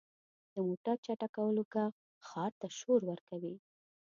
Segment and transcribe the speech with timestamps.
[0.53, 1.89] •د موټر چټکولو ږغ
[2.27, 3.55] ښار ته شور ورکوي.